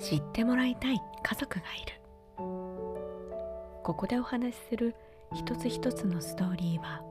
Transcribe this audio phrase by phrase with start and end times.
[0.00, 2.00] 知ってもらいたい家族がいる。
[3.82, 4.94] ここでお話しする
[5.34, 7.02] 一つ一つのストーリーは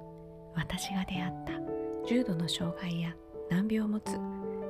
[0.56, 1.54] 私が出会った
[2.08, 3.14] 重度の障害や
[3.50, 4.18] 難病を持つ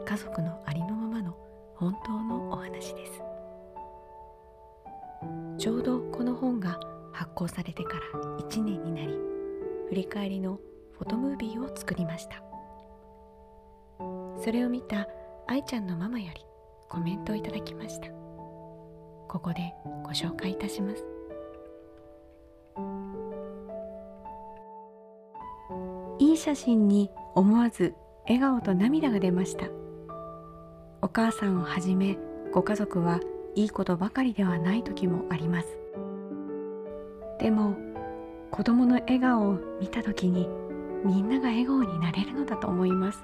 [0.05, 1.35] 家族のありのままの
[1.75, 3.21] 本当のお話です。
[5.57, 6.79] ちょうどこの本が
[7.13, 9.17] 発行されてから1年になり
[9.89, 10.59] 振り返りの
[10.97, 12.43] フォトムービーを作りました。
[14.43, 15.07] それを見た
[15.47, 16.48] 愛ちゃんのママより
[16.89, 18.09] コメントをいただきました。
[19.27, 21.05] ここでご紹介いたします。
[26.17, 27.93] いい写真に思わず
[28.23, 29.67] 笑顔と涙が出ました。
[31.01, 32.17] お母さんをはじめ
[32.51, 33.19] ご家族は
[33.55, 35.67] いいことばかりではない時もあります。
[37.39, 37.75] でも
[38.51, 40.49] 子供の笑顔を見た時に
[41.05, 43.23] みんなが笑顔になれるのだと思います。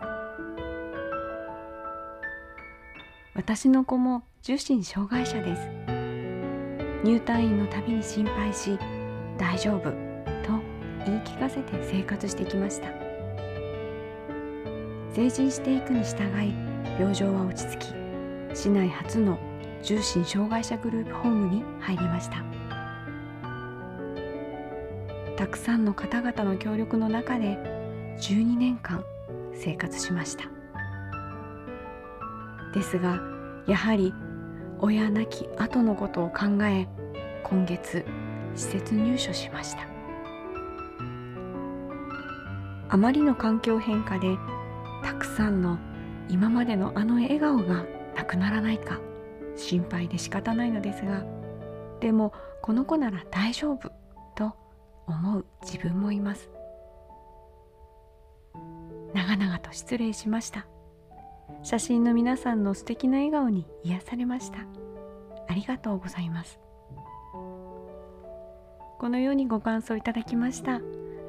[3.35, 5.61] 私の子も受診障害者です。
[7.03, 8.79] 入退院のたびに心配し
[9.37, 9.91] 大丈夫と
[11.05, 12.87] 言い聞かせて生活してきました。
[15.13, 16.53] 成人していくに従い
[16.97, 17.93] 病状は落ち着き
[18.53, 19.37] 市内初の
[19.83, 22.37] 重心障害者グループホームに入りました。
[25.35, 27.57] たくさんの方々の協力の中で
[28.17, 29.03] 12年間
[29.53, 30.54] 生活しました。
[32.75, 33.19] ですが
[33.65, 34.13] やはり
[34.79, 36.87] 親亡き後のことを考え
[37.43, 38.05] 今月
[38.55, 39.87] 施設入所しました。
[42.87, 44.37] あまりの環境変化で
[45.03, 45.79] たくさんの
[46.29, 48.99] 今までのあの笑顔がなくならないか
[49.55, 51.25] 心配で仕方ないのですが
[51.99, 53.91] でもこの子なら大丈夫
[54.35, 54.55] と
[55.07, 56.49] 思う自分もいます。
[59.13, 60.67] 長々と失礼しました。
[61.65, 64.59] 写真の皆さんの素敵な笑顔に癒されました。
[65.47, 66.59] ありがとうございます。
[68.99, 70.79] このようにご感想いただきました。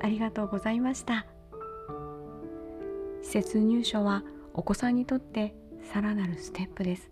[0.02, 1.24] ありがとうございました。
[3.22, 5.56] 施設入所はお子さんにとって
[5.90, 7.10] さらなるステップです。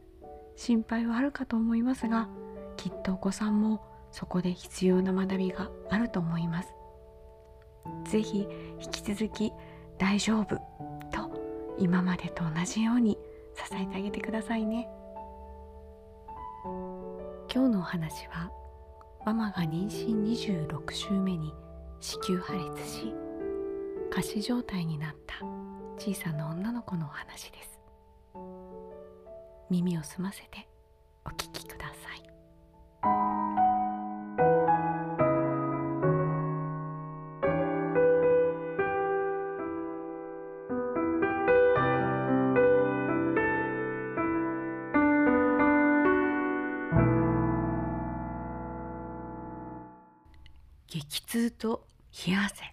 [0.55, 2.29] 心配はあるかと思いますが
[2.77, 3.81] きっとお子さんも
[4.13, 6.69] そこで必要な学びがあると思います。
[8.05, 8.47] 是非
[8.83, 9.51] 引き続き
[9.97, 10.61] 大丈夫
[11.79, 13.19] 今までと同じように
[13.55, 14.89] 支えてあげてくださいね。
[17.53, 18.51] 今日のお話は
[19.25, 21.53] ママが妊娠26週目に
[22.01, 23.15] 子宮破裂し
[24.11, 25.37] 仮死状態になった
[25.99, 27.81] 小さな女の子のお話です。
[29.71, 30.69] 耳を澄ませて
[31.25, 32.04] お聞きください。
[51.35, 51.85] 激痛と
[52.27, 52.73] 冷や汗。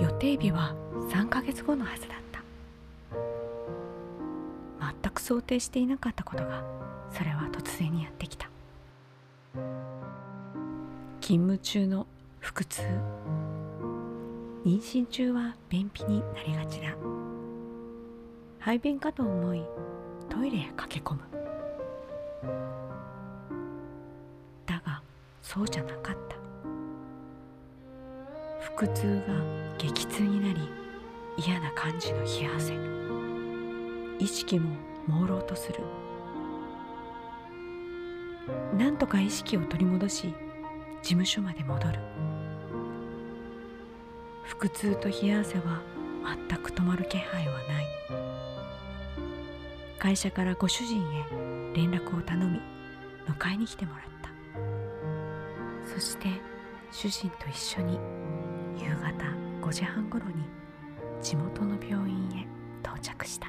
[0.00, 0.76] 予定日は
[1.10, 2.44] 3ヶ月後のはずだった。
[5.02, 6.62] 全く想定していなかったことが
[7.10, 8.48] それは突然にやってきた。
[11.20, 12.06] 勤務中の
[12.40, 12.82] 腹痛。
[14.64, 16.94] 妊娠中は便秘になりがちだ。
[18.60, 19.64] 排便かと思い
[20.30, 21.20] トイレへ駆け込む。
[24.64, 25.02] だが
[25.42, 26.36] そうじゃなかった。
[28.76, 29.34] 腹痛が
[29.76, 30.70] 激痛になり
[31.36, 32.74] 嫌な感じの冷や汗。
[34.18, 34.76] 意識も
[35.08, 35.80] 朦朧とする。
[38.78, 40.34] なんとか意識を取り戻し
[41.02, 41.98] 事務所まで戻る。
[44.44, 45.82] 腹痛と冷や汗は
[46.48, 47.86] 全く止まる気配はない。
[50.00, 52.58] 会社からご主人へ連絡を頼み
[53.28, 54.30] 迎えに来てもらった。
[55.94, 56.28] そして
[56.90, 58.00] 主人と一緒に
[58.78, 59.12] 夕方
[59.60, 60.32] 5時半ごろに
[61.20, 62.46] 地元の病院へ
[62.82, 63.48] 到着した。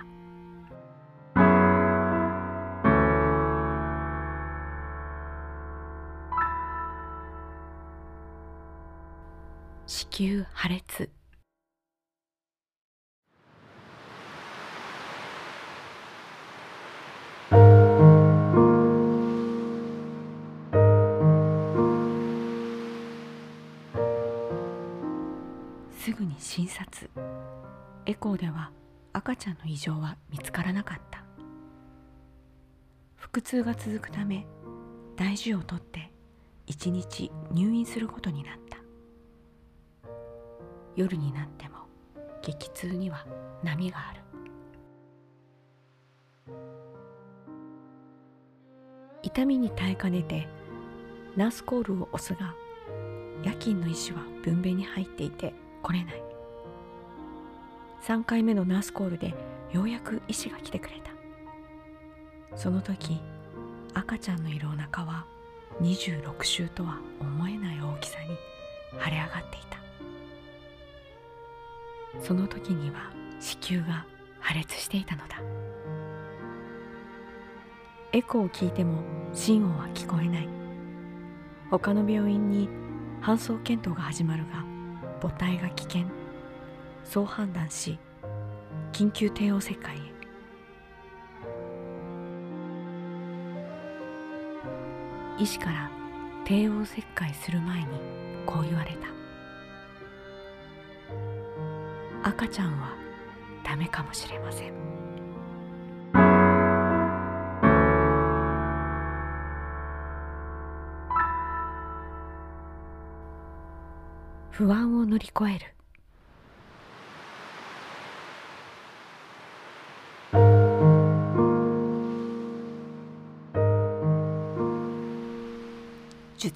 [9.88, 11.09] 子宮破裂
[26.53, 27.09] 診察。
[28.06, 28.71] エコーでは
[29.13, 31.24] 赤ちゃんの異常は見つからなかった。
[33.15, 34.45] 腹痛が続くため
[35.15, 36.12] 大事をとって
[36.68, 38.80] 一日入院することになった。
[40.98, 41.75] 夜になっても
[42.42, 43.25] 激痛には
[43.63, 44.21] 波がある。
[49.24, 50.50] 痛みに耐えかねて
[51.38, 52.54] ナースコールを押すが
[53.42, 56.31] 夜勤の医師は分娩に入っていて来れない。
[58.01, 59.36] 3回目のナースコールで
[59.71, 61.12] ようやく医師が来てくれた。
[62.57, 63.21] その時
[63.94, 65.25] 赤ちゃんのいるお腹は
[65.81, 68.36] 26週とは思えない大きさに
[69.03, 69.80] 腫れ上がっていた。
[72.19, 74.06] その時には子宮が
[74.39, 75.38] 破裂していたのだ。
[78.13, 80.50] エコーを聞いても心音は聞こえない。
[81.69, 82.68] 他の病院に
[83.21, 84.65] 搬送検討が始まるが
[85.21, 86.20] 母体が危険。
[87.11, 87.99] そう判断し
[88.93, 89.99] 緊急帝王切開へ。
[95.37, 95.91] 医師から
[96.45, 97.87] 帝王切開する前に
[98.45, 98.95] こう言われ
[102.23, 102.29] た。
[102.29, 102.93] 赤ちゃんは
[103.61, 104.73] ダメかもしれません。
[114.51, 115.81] 不安を乗り越える。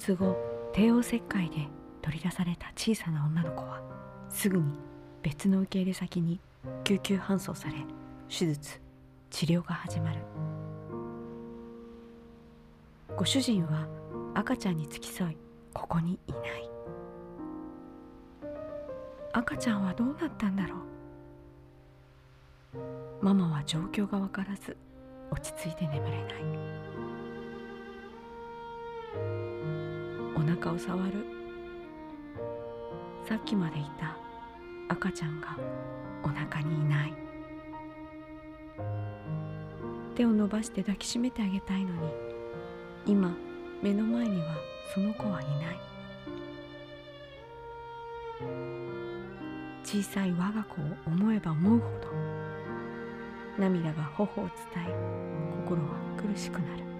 [0.06, 0.36] 術後
[0.72, 1.66] 帝王切開で
[2.00, 3.82] 取り出された小さな女の子は
[4.28, 4.78] すぐに
[5.22, 6.38] 別の受け入れ先に
[6.84, 7.74] 救急搬送され
[8.28, 8.80] 手術
[9.30, 10.20] 治療が始まる。
[13.16, 13.88] ご主人は
[14.34, 15.36] 赤ちゃんに付き添い
[15.74, 16.70] ここにいない。
[19.32, 20.76] 赤ちゃんはどうなったんだろ
[22.74, 23.24] う。
[23.24, 24.76] ママは状況が分からず
[25.32, 26.95] 落ち着いて眠れない。
[30.56, 31.26] お腹を触る。
[33.28, 34.16] さっきまでいた
[34.88, 35.58] 赤ちゃんが
[36.22, 37.12] お腹にいない。
[40.14, 42.10] 手を伸ばして抱きしめてあげたいのに
[43.04, 43.36] 今
[43.82, 44.56] 目の前には
[44.94, 45.78] その子はいない。
[49.84, 52.08] 小さい我が子を思えば思うほど
[53.58, 54.94] 涙が頬を伝え
[55.64, 56.95] 心は苦しくなる。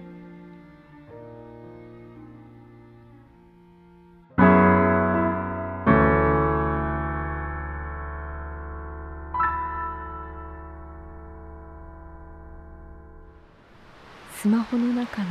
[15.17, 15.29] 中の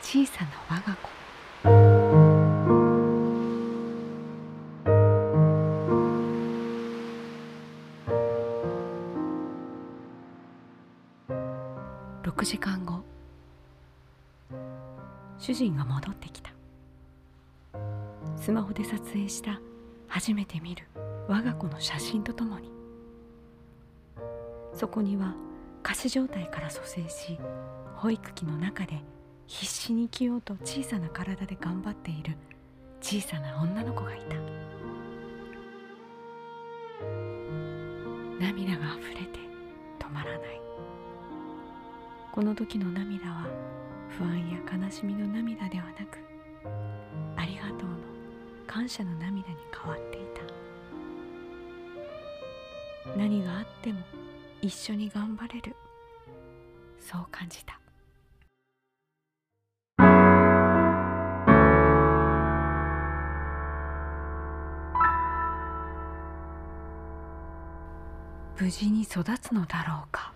[0.00, 1.08] 小さな我が子。
[12.22, 13.02] 6時間後。
[15.38, 16.52] 主人が戻ってきた。
[18.36, 19.60] スマホで撮影した
[20.06, 20.84] 初めて見る
[21.26, 22.70] 我が子の写真とともに。
[24.72, 25.34] そこには
[25.82, 27.36] 仮死状態から蘇生し
[27.96, 29.02] 保育器の中で
[29.46, 32.36] 必死に生きようと小さな体で頑張っている
[33.00, 34.36] 小さな女の子がいた。
[38.40, 39.38] 涙があふれて
[39.98, 40.60] 止まらない。
[42.32, 43.46] この時の涙は
[44.08, 46.18] 不安や悲しみの涙ではなく
[47.36, 47.96] ありがとうの
[48.66, 50.20] 感謝の涙に変わってい
[53.06, 53.16] た。
[53.16, 54.00] 何があっても
[54.62, 55.76] 一緒に頑張れる。
[56.98, 57.78] そう感じた。
[68.64, 70.32] 無事に育つのだろうか。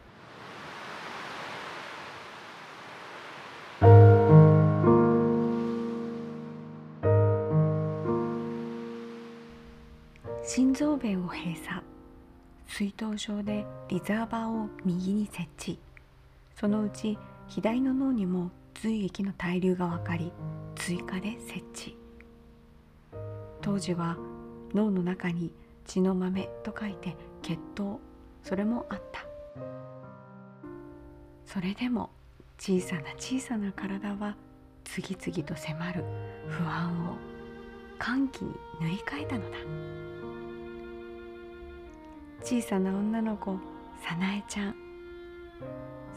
[10.45, 11.83] 心臓弁を閉鎖。
[12.67, 15.79] 水頭症でリザーバーを右に設置。
[16.55, 17.17] そのうち
[17.47, 20.31] 左の脳にも髄液の滞留が分かり
[20.75, 21.97] 追加で設置。
[23.63, 24.19] 当時は
[24.75, 25.51] 脳の中に
[25.87, 28.07] 血の豆と書いて血糖。
[28.49, 29.27] それもあった。
[31.45, 32.09] それでも
[32.59, 34.37] 小さな小さな体は
[34.85, 36.03] 次々と迫る
[36.49, 37.17] 不安を
[37.99, 39.59] 歓喜に塗り替えたのだ。
[42.43, 43.59] 小さな女の子
[44.03, 44.75] さなえちゃん。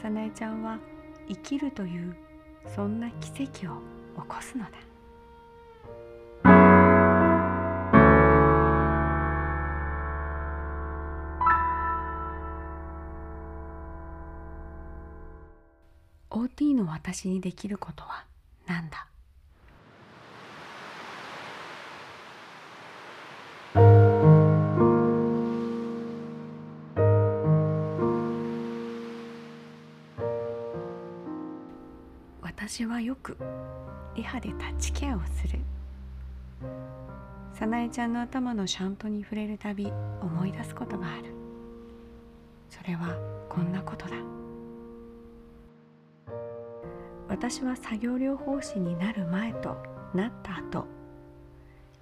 [0.02, 0.80] さなえちゃんは
[1.28, 2.16] 生きるという
[2.74, 3.82] そんな奇跡を
[4.22, 4.72] 起こすのだ
[16.84, 18.26] 「の私にできることは？
[18.66, 19.08] 何だ？
[32.42, 33.38] 私はよく
[34.16, 35.60] リハでタッチケアをする。
[37.54, 41.26] 早苗ちゃんの頭のシャントに触れるたび思い出すことがある。
[42.70, 43.18] それは
[43.50, 44.16] こんなことだ。
[47.42, 49.76] 私は作業療法士になる前と
[50.14, 50.86] なった後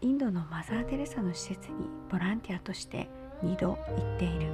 [0.01, 3.09] インドのマザー・テレサの施設にボランティアとして
[3.45, 4.51] 2度行っている。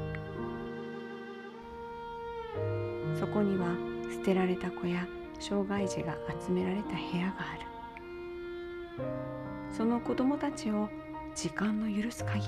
[3.20, 3.76] そこには
[4.12, 5.08] 捨てられた子や
[5.40, 9.04] 障害児が集められた部屋がある。
[9.76, 10.88] その子供たちを
[11.34, 12.46] 時間の許す限り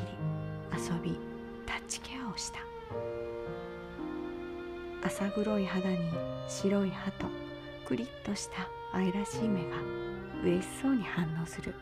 [0.74, 1.20] 遊び
[1.66, 2.60] タッチケアをした。
[5.08, 5.98] 浅黒い肌に
[6.48, 7.47] 白い歯と
[7.88, 9.78] クリッとした愛らしい目が
[10.44, 11.74] 嬉しそうに反応する。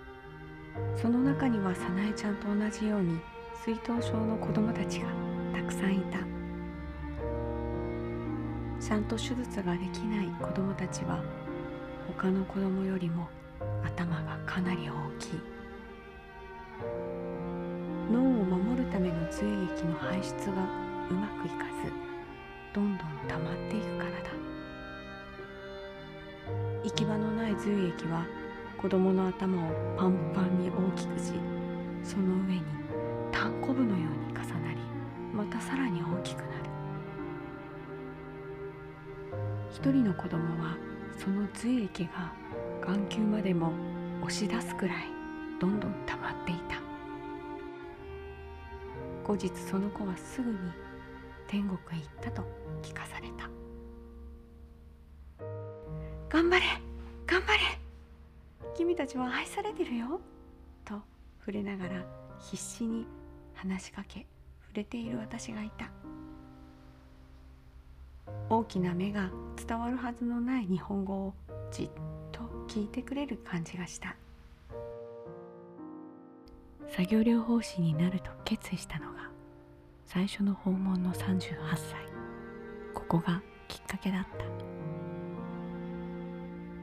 [0.95, 3.19] その中には早苗ちゃんと同じように
[3.65, 5.07] 水頭症の子供たちが
[5.51, 6.19] たくさんいた。
[8.79, 11.23] ちゃんと手術ができない子供たちは
[12.07, 13.27] 他の子供よりも
[13.83, 15.41] 頭がかなり大きい。
[18.11, 20.61] 脳を守るための髄液の排出が
[21.09, 21.91] うまくいかず
[22.75, 24.54] どんどん溜まっていくからだ。
[26.85, 28.27] 行き場のない髄液は
[28.79, 31.33] 子供の頭をパンパンに大きくし
[32.03, 32.61] その上に
[33.31, 34.77] タンコブのように重なり
[35.33, 36.51] またさらに大きくなる。
[39.71, 40.77] 一人の子供は
[41.17, 42.31] その髄液が
[42.85, 43.71] 眼球までも
[44.21, 45.07] 押し出すくらい
[45.59, 46.79] どんどん溜まっていた。
[49.23, 50.57] 後日その子はすぐに
[51.47, 52.43] 天国へ行ったと
[52.83, 53.49] 聞かされた。
[56.29, 56.65] 頑張れ
[57.27, 57.59] 頑張れ。
[58.75, 60.19] 君たちは愛されてるよ。
[60.83, 60.95] と
[61.39, 62.05] 触れながら
[62.39, 63.07] 必死に
[63.53, 64.25] 話しかけ
[64.61, 65.89] 触れている私がいた。
[68.49, 69.29] 大きな目が
[69.67, 71.33] 伝わるはずのない日本語を
[71.71, 71.89] じっ
[72.31, 74.15] と聞いてくれる感じがした。
[76.89, 79.29] 作業療法士になると決意したのが
[80.05, 82.05] 最初の訪問の38歳。
[82.93, 84.45] ここがきっかけだった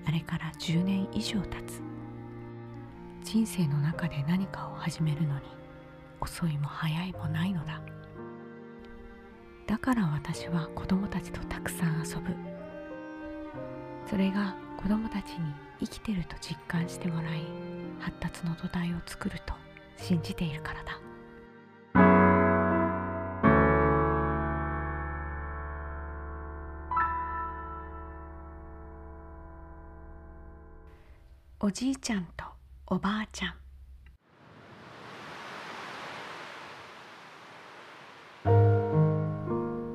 [0.07, 1.83] あれから10年以上経つ。
[3.23, 5.43] 人生の中で何かを始めるのに
[6.21, 7.81] 遅いも早いもないのだ。
[9.67, 12.35] だから私は子供たちとたくさん遊ぶ。
[14.07, 15.39] それが子供たちに
[15.81, 17.43] 生きてると実感してもらい
[18.01, 19.55] 発達の土台を作ると
[19.97, 21.12] 信じているからだ。
[31.65, 32.45] おじいちゃんと
[32.89, 33.55] おばあちゃん。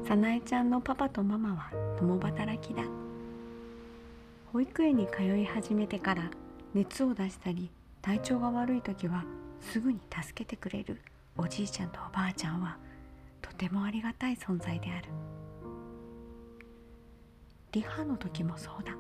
[0.08, 1.70] 早苗ちゃんのパパとママは
[2.00, 2.84] 共働きだ。
[4.54, 6.32] 保育園に通い始めてから
[6.74, 7.70] 熱を出したり
[8.02, 9.26] 体調が悪い時は
[9.60, 11.02] すぐに助けてくれる
[11.36, 12.78] おじいちゃんとおばあちゃんは
[13.42, 15.10] とてもありがたい存在である。
[17.74, 18.94] リハの時もそうだ。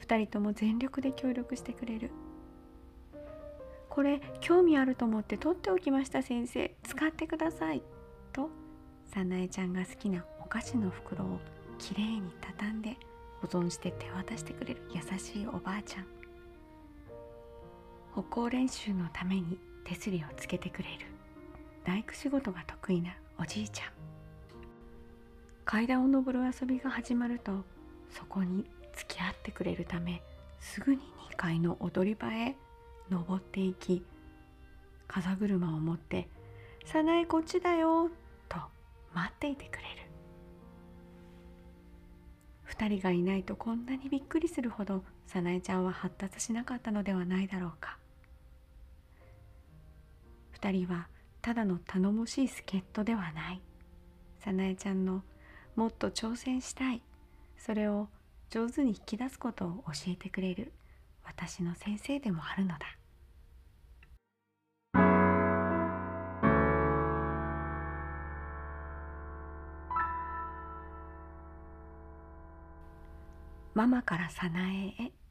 [0.00, 2.10] 2人とも全力で協力してくれる。
[3.88, 6.74] これ興味あると思って取っておきました先生。
[6.82, 7.82] 使ってください。
[8.32, 8.50] と
[9.12, 11.40] 早苗ちゃんが好きなお菓子の袋を
[11.78, 12.96] きれいに畳んで
[13.40, 16.06] 保存して手渡してくれる優しいおばあちゃん。
[18.14, 21.06] 歩行練習のために手すりをつけてくれる。
[21.84, 23.88] 大工仕事が得意なおじいちゃん。
[25.64, 27.64] 階段を上る遊びが始まると
[28.10, 28.64] そこに
[28.96, 30.22] 付き合ってくれるため
[30.58, 32.56] すぐに2階の踊り場へ
[33.10, 34.04] 登っていき
[35.06, 36.28] 風車を持って
[36.84, 38.10] 「早苗こっちだよ」
[38.48, 38.58] と
[39.14, 40.06] 待っていてくれる。
[42.66, 47.98] 2人がいないとこんなにびっくりするほど早苗ちゃんは発達しなかったのではないだろうか。
[50.60, 51.08] 2人は
[51.40, 53.62] ただの頼もしい助っ人ではない。
[54.40, 55.22] 早苗ちゃんの
[55.74, 57.02] もっと挑戦したい。
[57.56, 58.08] それを
[58.48, 60.72] 上手に引き出すことを教えてくれる
[61.24, 62.86] 私の先生でもあるのだ。
[73.74, 74.60] ママから早苗
[75.04, 75.25] へ。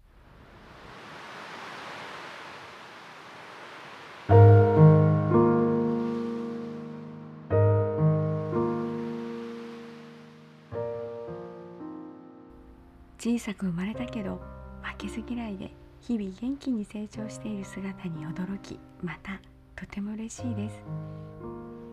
[13.26, 14.40] 小さく生まれたけど
[14.84, 19.42] 負けず嫌いで日々元気に成長している姿に驚きまた
[19.76, 20.76] とても嬉しいです。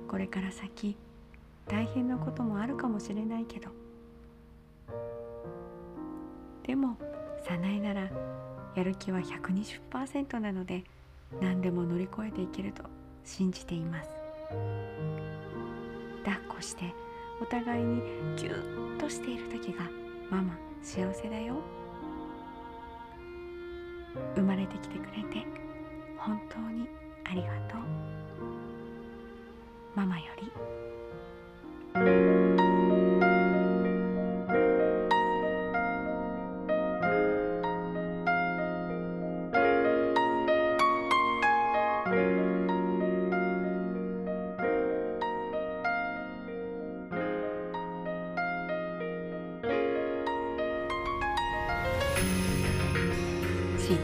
[0.07, 0.95] これから先
[1.67, 3.71] 大変なこともあるかもしれないけど。
[6.65, 6.99] でも
[7.49, 8.11] 早苗なら
[8.75, 10.85] やる気は120%なので
[11.41, 12.83] 何でも乗り越えていけると
[13.25, 14.11] 信じています。
[16.27, 16.95] 抱っこして
[17.41, 18.03] お互いに
[18.37, 19.89] ギュッとしている時が
[20.31, 21.55] ママ幸せだよ。
[24.35, 25.47] 生まれてきてくれて
[26.19, 26.89] 本当に
[27.25, 27.81] ありがとう。
[29.95, 30.72] ママより。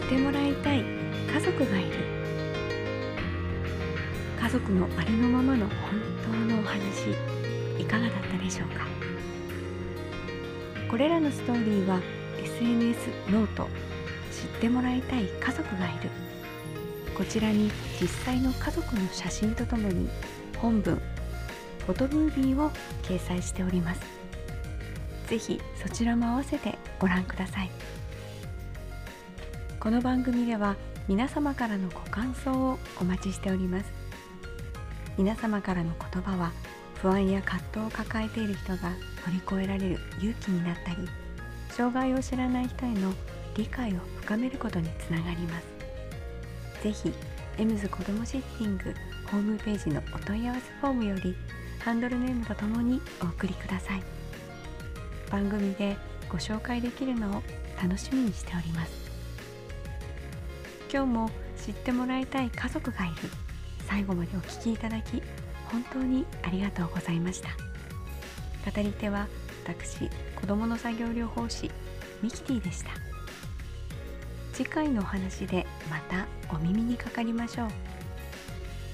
[0.09, 1.91] ってもらいたい家族がいる。
[4.41, 5.77] 家族のありのままの本
[6.49, 7.11] 当のお話
[7.79, 8.87] いかがだったでしょうか？
[10.91, 12.00] これらのストーリーは
[12.43, 13.69] SNS ノート
[14.33, 16.09] 知ってもらいたい家族がいる。
[17.15, 20.09] こちらに実際の家族の写真とともに
[20.57, 21.03] 本文
[21.85, 22.71] フォトムービーを
[23.03, 24.00] 掲載しております。
[25.27, 27.71] ぜひそちらも合わせてご覧ください。
[29.80, 30.75] この番組では
[31.06, 33.92] 皆様からのご感想をお待ちしております。
[35.16, 36.50] 皆様からの言葉は
[36.94, 38.90] 不安や葛藤を抱えている人が
[39.25, 41.08] 乗り越えられる勇気になったり
[41.70, 43.14] 障害を知らない人への
[43.56, 46.82] 理解を深めることにつながります。
[46.82, 47.12] ぜひ
[47.56, 48.92] エムズ子どもシッティング
[49.30, 51.37] ホームページのお問い合わせフォームより
[51.85, 54.02] ハンドルネームとともにお送りください。
[55.30, 55.97] 番組で
[56.28, 57.42] ご紹介できるのを
[57.80, 59.08] 楽しみにしております。
[60.90, 61.30] 今日も
[61.62, 63.14] 知ってもらいたい家族がいる。
[63.87, 65.23] 最後までお聞きいただき
[65.71, 67.50] 本当にありがとうございました。
[68.71, 69.28] 語り手は
[69.64, 71.70] 私子どもの作業療法士
[72.22, 72.90] ミキティでした。
[74.55, 77.68] 次回のお話でまたお耳にかかりましょう。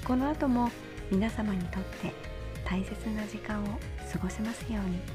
[0.05, 0.69] この後も
[1.09, 2.13] 皆様にとって
[2.65, 3.67] 大切な時間を
[4.11, 5.14] 過ごせますように。